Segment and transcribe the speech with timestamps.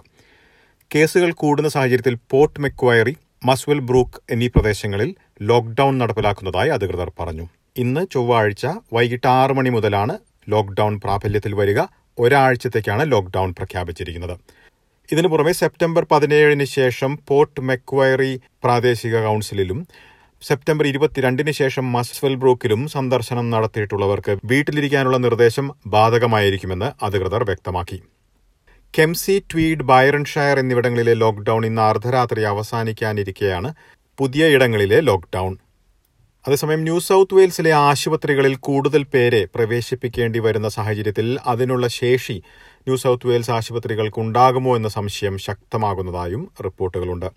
[0.94, 7.48] കേസുകൾ കൂടുന്ന സാഹചര്യത്തിൽ പോർട്ട് മെക്വയറി മസ്വൽ ബ്രൂക്ക് എന്നീ പ്രദേശങ്ങളിൽ ലോക്ക്ഡൌൺ നടപ്പിലാക്കുന്നതായി അധികൃതർ പറഞ്ഞു.
[7.76, 10.18] ഇന്ന് ചൊവ്വാഴ്ച വൈകിട്ട് ആറ് മണി മുതലാണ്
[10.48, 11.82] ലോക്ക്ഡൌൺ പ്രാബല്യത്തിൽ വരിക.
[12.18, 14.38] ഒരാഴ്ചത്തേക്കാണ് ലോക്ക്ഡൌൺ പ്രഖ്യാപിച്ചിരിക്കുന്നത്.
[15.12, 19.88] ഇതിനു പുറമെ സെപ്റ്റംബർ പതിനേഴിന് ശേഷം പോർട്ട് മെക്വയറി പ്രാദേശിക കൌൺസിലിലും
[20.42, 28.02] സെപ്റ്റംബർ ഇരുപത്തിരണ്ടിന് ശേഷം മസ്വൽ ബ്രൂക്കിലും സന്ദർശനം നടത്തിയിട്ടുള്ളവർക്ക് വീട്ടിലിരിക്കാനുള്ള നിർദ്ദേശം ബാധകമായിരിക്കുമെന്ന് അധികൃതർ വ്യക്തമാക്കി.
[28.98, 33.74] കെംസി ട്വീഡ് ബൈറൺഷയർ എന്നിവിടങ്ങളിലെ ലോക്ഡൌൺ ഇന്ന് അർദ്ധരാത്രി അവസാനിക്കാനിരിക്കെയാണ്
[34.18, 35.56] പുതിയ ഇടങ്ങളിലെ ലോക്ഡൌൺ
[36.46, 42.42] അതേസമയം ന്യൂ സൗത്ത് വെയിൽസിലെ ആശുപത്രികളിൽ കൂടുതൽ പേരെ പ്രവേശിപ്പിക്കേണ്ടി വരുന്ന സാഹചര്യത്തിൽ അതിനുള്ള ശേഷി
[42.76, 47.30] ന്യൂ സൗത്ത് വെയിൽസ് ആശുപത്രികൾക്കുണ്ടാകുമോ എന്ന സംശയം ശക്തമാകുന്നതായും റിപ്പോർട്ടുകളുണ്ട്.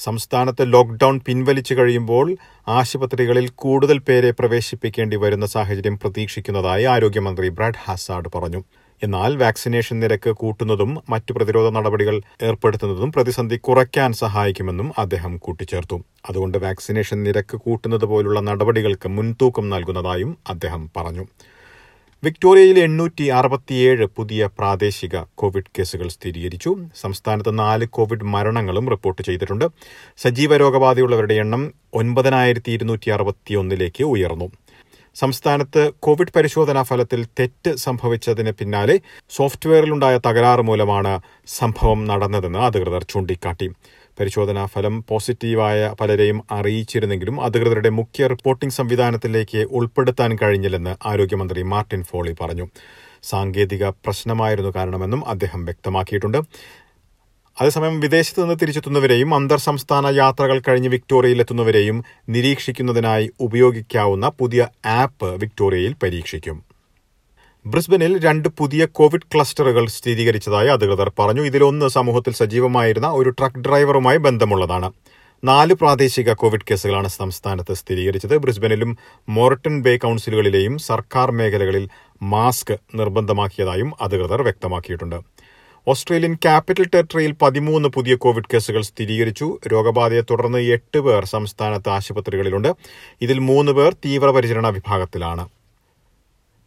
[0.00, 2.26] സംസ്ഥാനത്ത് ലോക്ക്ഡൌൺ പിൻവലിച്ചു കഴിയുമ്പോൾ
[2.68, 8.62] ആശുപത്രികളിൽ കൂടുതൽ പേരെ പ്രവേശിപ്പിക്കേണ്ടി വരുന്ന സാഹചര്യം പ്രതീക്ഷിക്കുന്നതായി ആരോഗ്യമന്ത്രി ബ്രാഡ് ഹാസാർഡ് പറഞ്ഞു.
[9.02, 15.96] എന്നാൽ വാക്സിനേഷൻ നിരക്ക് കൂട്ടുന്നതും മറ്റു പ്രതിരോധ നടപടികൾ ഏർപ്പെടുത്തുന്നതും പ്രതിസന്ധി കുറയ്ക്കാൻ സഹായിക്കുമെന്നും അദ്ദേഹം കൂട്ടിച്ചേർത്തു.
[16.28, 21.26] അതുകൊണ്ട് വാക്സിനേഷൻ നിരക്ക് കൂട്ടുന്നത് പോലുള്ള നടപടികൾക്ക് മുൻതൂക്കം നൽകുന്നതായും അദ്ദേഹം പറഞ്ഞു.
[22.24, 26.76] വിക്ടോറിയയിൽ എണ്ണൂറ്റി അറുപത്തിയേഴ് പുതിയ പ്രാദേശിക കോവിഡ് കേസുകൾ സ്ഥിരീകരിച്ചു.
[27.00, 29.64] സംസ്ഥാനത്ത് നാല് കോവിഡ് മരണങ്ങളും റിപ്പോർട്ട് ചെയ്തിട്ടുണ്ട്.
[30.16, 34.50] സജീവ രോഗബാധയുള്ളവരുടെ എണ്ണം ഒൻപതിനായിരത്തി ഇരുന്നൂറ്റി അറുപത്തിയൊന്നിലേക്ക് ഉയർന്നു.
[35.14, 43.68] സംസ്ഥാനത്ത് കോവിഡ് പരിശോധനാ ഫലത്തിൽ തെറ്റ് സംഭവിച്ചതിന് പിന്നാലെ സോഫ്റ്റ്വെയറിലുണ്ടായ തകരാറ് മൂലമാണ് സംഭവം നടന്നതെന്ന് അധികൃതർ ചൂണ്ടിക്കാട്ടി.
[44.20, 52.68] പരിശോധനാ ഫലം പോസിറ്റീവായ പലരെയും അറിയിച്ചിരുന്നെങ്കിലും അധികൃതരുടെ മുഖ്യ റിപ്പോർട്ടിംഗ് സംവിധാനത്തിലേക്ക് ഉൾപ്പെടുത്താൻ കഴിഞ്ഞില്ലെന്ന് ആരോഗ്യമന്ത്രി മാർട്ടിൻ ഫോളി പറഞ്ഞു.
[53.22, 56.38] സാങ്കേതിക പ്രശ്നമായിരുന്നു കാരണമെന്നും അദ്ദേഹം വ്യക്തമാക്കിയിട്ടുണ്ട്.
[57.60, 66.69] അതേസമയം വിദേശത്ത് നിന്ന് തിരിച്ചെത്തുന്നവരെയും അന്തർ സംസ്ഥാന യാത്രകൾ കഴിഞ്ഞ് വിക്ടോറിയയിലെത്തുന്നവരെയും നിരീക്ഷിക്കുന്നതിനായി ഉപയോഗിക്കാവുന്ന പുതിയ ആപ്പ് വിക്ടോറിയയിൽ പരീക്ഷിക്കും.
[67.66, 71.42] ബ്രിസ്ബനിൽ രണ്ട് പുതിയ കോവിഡ് ക്ലസ്റ്ററുകൾ സ്ഥിരീകരിച്ചതായി അധികൃതർ പറഞ്ഞു.
[71.42, 74.92] ഇതിലൊന്ന് സമൂഹത്തിൽ സജീവമായിരുന്ന ഒരു ട്രക്ക് ഡ്രൈവറുമായി ബന്ധമുള്ളതാണ്.
[75.44, 78.36] നാല് പ്രാദേശിക കോവിഡ് കേസുകളാണ് സംസ്ഥാനത്ത് സ്ഥിരീകരിച്ചത്.
[78.36, 81.88] ബ്രിസ്ബനിലും മോർട്ടൺ ബേ കൌൺസിലുകളിലെയും സർക്കാർ മേഖലകളിൽ
[82.22, 85.20] മാസ്ക് നിർബന്ധമാക്കിയതായും അധികൃതർ വ്യക്തമാക്കിയിട്ടുണ്ട്.
[85.88, 89.58] ഓസ്ട്രേലിയൻ ക്യാപിറ്റൽ ടെറിട്ടറിയിൽ പതിമൂന്ന് പുതിയ കോവിഡ് കേസുകൾ സ്ഥിരീകരിച്ചു.
[89.66, 92.76] രോഗബാധയെ തുടർന്ന് എട്ട് പേർ സംസ്ഥാനത്ത് ആശുപത്രികളിലുണ്ട്.
[93.20, 95.48] ഇതിൽ മൂന്ന് പേർ തീവ്രപരിചരണ വിഭാഗത്തിലാണ്.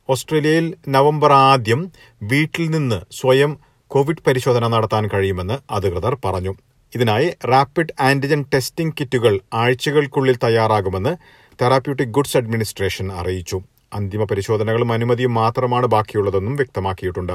[0.09, 1.91] ഓസ്ട്രേലിയയിൽ നവംബർ ആദ്യം
[2.23, 6.53] വീട്ടിൽ നിന്ന് സ്വയം കോവിഡ് പരിശോധന നടത്താൻ കഴിയുമെന്ന് അധികൃതർ പറഞ്ഞു.
[6.95, 11.17] ഇതിനായി റാപ്പിഡ് ആന്റിജൻ ടെസ്റ്റിംഗ് കിറ്റുകൾ ആഴ്ചകൾക്കുള്ളിൽ തയ്യാറാകുമെന്ന്
[11.61, 13.61] തെറാപ്യൂട്ടിക് ഗുഡ്സ് അഡ്മിനിസ്ട്രേഷൻ അറിയിച്ചു.
[13.93, 17.33] അന്തിമ പരിശോധനകളും അനുമതിയും മാത്രമാണ് ബാക്കിയുള്ളതെന്നും വ്യക്തമാക്കിയിട്ടുണ്ട്.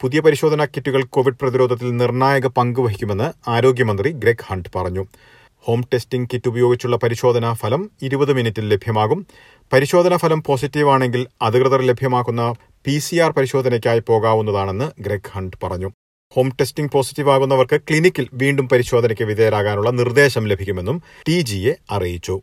[0.00, 5.06] പുതിയ പരിശോധനാ കിറ്റുകൾ കോവിഡ് പ്രതിരോധത്തിൽ നിർണായക പങ്ക് വഹിക്കുമെന്ന് ആരോഗ്യമന്ത്രി ഗ്രെഗ് ഹണ്ട് പറഞ്ഞു.
[5.66, 9.26] ഹോം ടെസ്റ്റിംഗ് കിറ്റ് ഉപയോഗിച്ചുള്ള പരിശോധനാ ഫലം ഇരുപത് മിനിറ്റിൽ ലഭ്യമാകും.
[9.72, 12.54] പരിശോധനാ ഫലം പോസിറ്റീവാണെങ്കിൽ അധികൃതർ ലഭ്യമാക്കുന്ന
[12.84, 15.90] പി സി ആർ പരിശോധനയ്ക്കായി പോകാവുന്നതാണെന്ന് ഗ്രെഗ് ഹണ്ട് പറഞ്ഞു.
[16.34, 22.36] ഹോം ടെസ്റ്റിംഗ് പോസിറ്റീവ് ആകുന്നവർക്ക് ക്ലിനിക്കിൽ വീണ്ടും പരിശോധനയ്ക്ക് വിധേയരാകാനുള്ള നിർദ്ദേശം ലഭിക്കുമെന്നും ടി ജിയെ അറിയിച്ചു.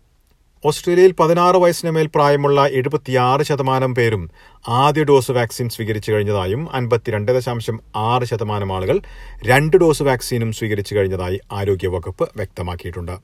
[0.68, 4.32] ഓസ്ട്രേലിയയിൽ പതിനാറ് വയസ്സിന് മേൽ പ്രായമുള്ള എഴുപത്തിയാറ് ശതമാനം പേരും
[4.68, 9.02] ആദ്യ ഡോസ് വാക്സിൻ സ്വീകരിച്ചു കഴിഞ്ഞതായും അൻപത്തിരണ്ട് ദശാംശം ആറ് ശതമാനം ആളുകൾ
[9.46, 13.16] രണ്ട് ഡോസ് വാക്സിനും സ്വീകരിച്ചു കഴിഞ്ഞതായി ആരോഗ്യവകുപ്പ് വ്യക്തമാക്കിയിട്ടുണ്ട്.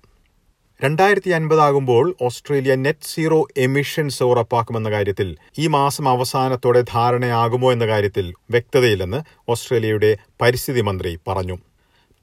[0.84, 9.20] രണ്ടായിരത്തി അൻപതാകുമ്പോൾ ഓസ്ട്രേലിയ നെറ്റ് സീറോ എമിഷൻസ് ഉറപ്പാക്കുമെന്ന കാര്യത്തിൽ ഈ മാസം അവസാനത്തോടെ ധാരണയാകുമോ എന്ന കാര്യത്തിൽ വ്യക്തതയില്ലെന്ന്
[9.50, 11.58] ഓസ്ട്രേലിയയുടെ പരിസ്ഥിതി മന്ത്രി പറഞ്ഞു.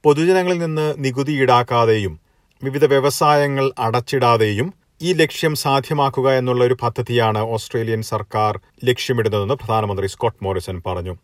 [0.05, 2.21] പൊതുജനങ്ങളിൽ നിന്ന് നികുതി ഈടാക്കാതെയും
[2.65, 4.69] വിവിധ വ്യവസായങ്ങൾ അടച്ചിടാതെയും
[5.01, 11.15] ഈ ലക്ഷ്യം സാധ്യമാക്കുക എന്നുള്ള ഒരു പദ്ധതിയാണ് ഓസ്ട്രേലിയൻ സർക്കാർ ലക്ഷ്യമിടുന്നതെന്ന് പ്രധാനമന്ത്രി സ്കോട്ട് മോറിസൺ പറഞ്ഞു.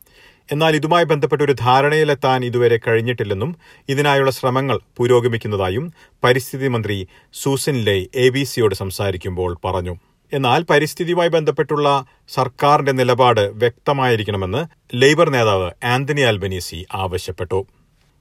[0.52, 3.56] എന്നാൽ ഇതുമായി ബന്ധപ്പെട്ട ഒരു ധാരണയിലെത്താൻ ഇതുവരെ കഴിഞ്ഞിട്ടില്ലെന്നും
[3.88, 5.92] ഇതിനായുള്ള ശ്രമങ്ങൾ പുരോഗമിക്കുന്നതായും
[6.24, 9.94] പരിസ്ഥിതി മന്ത്രി സൂസൻ ലേ എ ബി സിയോട് സംസാരിക്കുമ്പോൾ പറഞ്ഞു.
[10.32, 11.88] എന്നാൽ പരിസ്ഥിതിയുമായി ബന്ധപ്പെട്ടുള്ള
[12.28, 14.62] സർക്കാരിന്റെ നിലപാട് വ്യക്തമായിരിക്കണമെന്ന്
[14.94, 17.66] ലേബർ നേതാവ് ആന്റണി ആൽബനീസി ആവശ്യപ്പെട്ടു.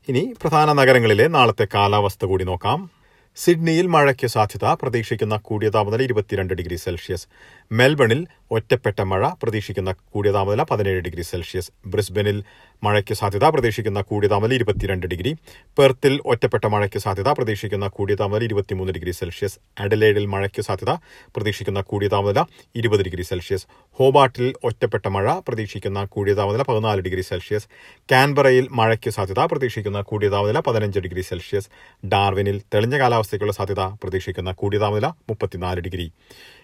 [0.08, 3.03] ഇനി പ്രധാന നഗരങ്ങളിലെ നാളത്തെ കാലാവസ്ഥ കൂടി നോക്കാം.
[3.36, 4.66] സിഡ്നിയിൽ മഴയ്ക്ക് സാധ്യത.
[4.74, 7.28] പ്രതീക്ഷിക്കുന്ന കൂടിയ താപനില ഇരുപത്തിരണ്ട് ഡിഗ്രി സെൽഷ്യസ്.
[7.72, 11.70] മെൽബണിൽ ഒറ്റപ്പെട്ട മഴ പ്രതീക്ഷിക്കുന്ന കൂടിയ താപനില പതിനേഴ് ഡിഗ്രി സെൽഷ്യസ്.
[11.86, 12.38] ബ്രിസ്ബനിൽ
[12.84, 15.32] മഴയ്ക്ക് സാധ്യത പ്രതീക്ഷിക്കുന്ന കൂടിയ താപനില ഇരുപത്തിരണ്ട് ഡിഗ്രി.
[15.78, 19.56] പെർത്തിൽ ഒറ്റപ്പെട്ട മഴയ്ക്ക് സാധ്യത പ്രതീക്ഷിക്കുന്ന കൂടിയ താപനില ഇരുപത്തിമൂന്ന് ഡിഗ്രി സെൽഷ്യസ്.
[19.80, 20.94] അഡലേഡിൽ മഴയ്ക്ക് സാധ്യത
[21.36, 22.44] പ്രതീക്ഷിക്കുന്ന കൂടിയ താപനില
[22.76, 23.66] ഇരുപത് ഡിഗ്രി സെൽഷ്യസ്.
[24.00, 27.68] ഹോബാട്ടിൽ ഒറ്റപ്പെട്ട മഴ പ്രതീക്ഷിക്കുന്ന കൂടിയ താപനില പതിനാല് ഡിഗ്രി സെൽഷ്യസ്.
[28.12, 31.70] കാൻബറയിൽ മഴയ്ക്ക് സാധ്യത പ്രതീക്ഷിക്കുന്ന കൂടിയ താപനില പതിനഞ്ച് ഡിഗ്രി സെൽഷ്യസ്.
[32.06, 36.08] ഡാർവിനിൽ തെളിഞ്ഞ കാലാവസ്ഥയ്ക്കുള്ള സാധ്യത പ്രതീക്ഷിക്കുന്ന കൂടിയ താപനില മുപ്പത്തിനാല് ഡിഗ്രി.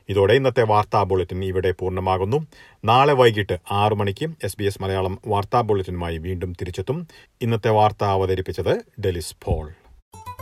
[0.09, 2.47] ഇതോടെ ഇന്നത്തെ വാർത്താ ബുള്ളറ്റിൻ ഇവിടെ പൂർണമാകുന്നു.
[2.85, 7.07] നാളെ വൈകിട്ട് ആറു മണിക്ക് എസ് ബി എസ് മലയാളം വാർത്താ ബുള്ളറ്റിനുമായി വീണ്ടും തിരിച്ചെത്തും.
[7.41, 9.71] ഇന്നത്തെ വാർത്ത അവതരിപ്പിച്ചത് Delys Paul.